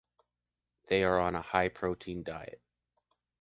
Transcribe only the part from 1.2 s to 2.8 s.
a high protein diet.